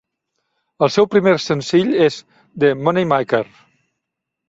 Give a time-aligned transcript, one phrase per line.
[0.87, 2.19] El seu primer senzill és
[2.65, 3.47] "The Moneymaker".